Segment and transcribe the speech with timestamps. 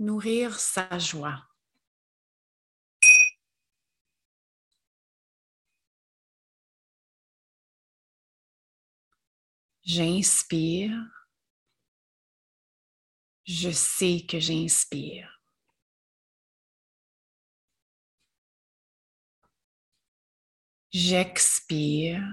[0.00, 1.46] Nourrir sa joie.
[9.82, 10.96] J'inspire.
[13.44, 15.42] Je sais que j'inspire.
[20.92, 22.26] J'expire.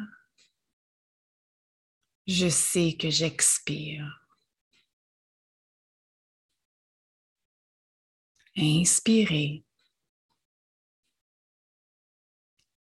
[2.27, 4.26] Je sais que j'expire.
[8.57, 9.63] Inspirez.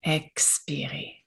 [0.02, 1.24] Expirez.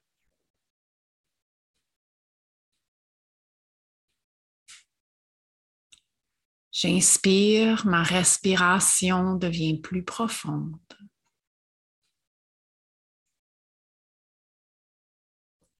[6.70, 10.78] J'inspire, ma respiration devient plus profonde.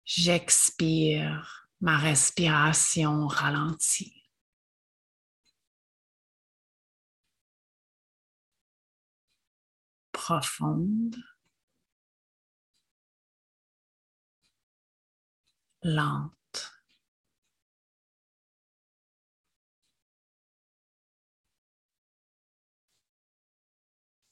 [0.07, 4.16] J'expire, ma respiration ralentit.
[10.27, 11.17] Profonde,
[15.85, 16.73] lente.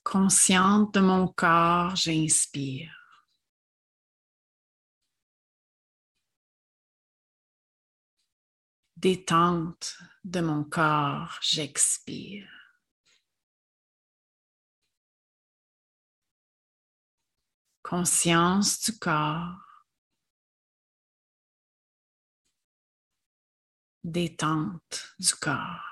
[0.02, 2.92] Consciente de mon corps, j'inspire.
[8.96, 12.63] Détente de mon corps, j'expire.
[17.84, 19.84] Conscience du corps,
[24.02, 25.90] détente du corps.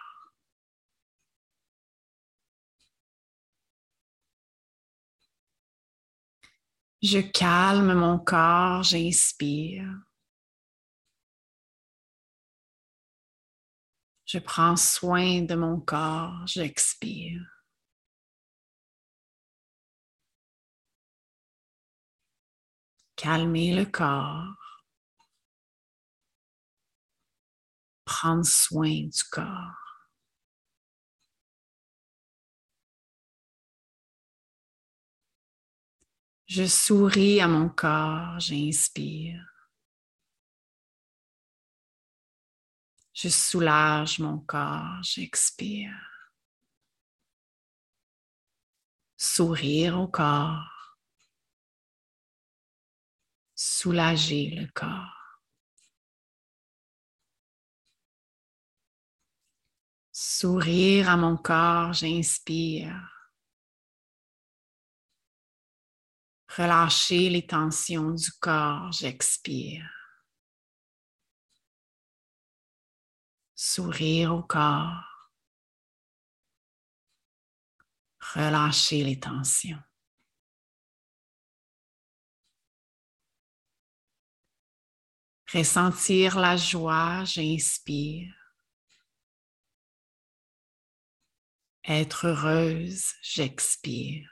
[7.02, 9.92] Je calme mon corps, j'inspire.
[14.24, 17.61] Je prends soin de mon corps, j'expire.
[23.22, 24.82] Calmer le corps,
[28.04, 30.08] prendre soin du corps.
[36.46, 39.46] Je souris à mon corps, j'inspire.
[43.14, 45.94] Je soulage mon corps, j'expire.
[49.16, 50.81] Sourire au corps
[53.82, 55.40] soulager le corps.
[60.12, 62.96] Sourire à mon corps, j'inspire.
[66.56, 69.90] Relâcher les tensions du corps, j'expire.
[73.56, 75.32] Sourire au corps.
[78.20, 79.82] Relâcher les tensions.
[85.52, 88.34] Ressentir la joie, j'inspire.
[91.84, 94.30] Être heureuse, j'expire.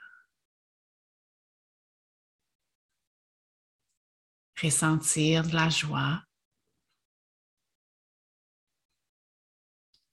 [4.63, 6.23] Ressentir la joie.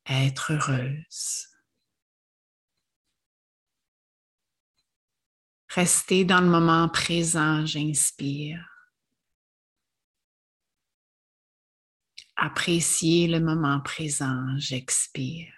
[0.05, 1.47] Être heureuse.
[5.71, 8.78] Rester dans le moment présent, j'inspire.
[12.39, 15.53] Apprécier le moment présent, j'expire.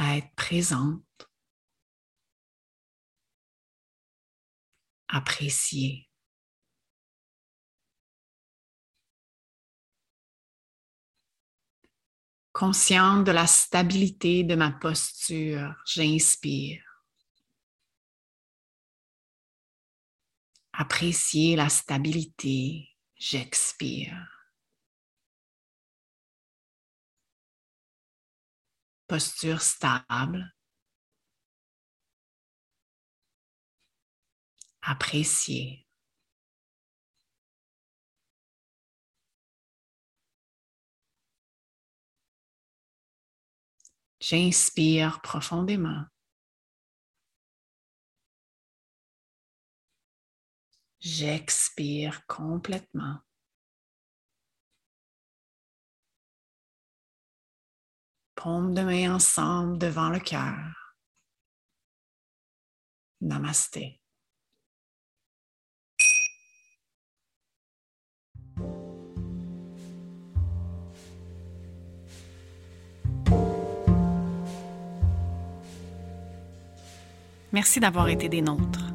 [0.00, 1.02] être présente.
[5.08, 6.08] Apprécier.
[12.52, 16.87] Consciente de la stabilité de ma posture, j'inspire.
[20.78, 22.88] apprécier la stabilité.
[23.16, 24.46] J'expire.
[29.08, 30.54] Posture stable.
[34.82, 35.84] Apprécier.
[44.20, 46.04] J'inspire profondément.
[51.00, 53.18] J'expire complètement.
[58.34, 60.96] Paume de main ensemble devant le cœur.
[63.20, 64.00] Namasté.
[77.52, 78.87] Merci d'avoir été des nôtres.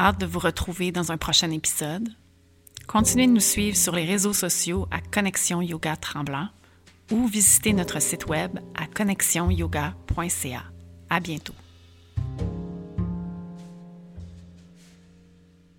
[0.00, 2.10] Hâte de vous retrouver dans un prochain épisode.
[2.86, 6.50] Continuez de nous suivre sur les réseaux sociaux à Connexion Yoga Tremblant
[7.10, 10.62] ou visitez notre site web à connexionyoga.ca.
[11.10, 11.54] À bientôt.